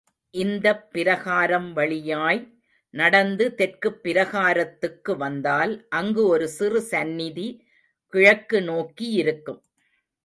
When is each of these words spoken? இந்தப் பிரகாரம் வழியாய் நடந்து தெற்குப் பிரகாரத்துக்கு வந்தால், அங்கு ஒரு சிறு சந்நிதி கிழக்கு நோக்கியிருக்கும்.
இந்தப் 0.33 0.91
பிரகாரம் 0.91 1.73
வழியாய் 1.73 2.39
நடந்து 2.93 3.55
தெற்குப் 3.55 3.99
பிரகாரத்துக்கு 4.03 5.17
வந்தால், 5.17 5.87
அங்கு 5.89 6.27
ஒரு 6.27 6.47
சிறு 6.47 6.81
சந்நிதி 6.81 7.47
கிழக்கு 8.13 8.59
நோக்கியிருக்கும். 8.61 9.61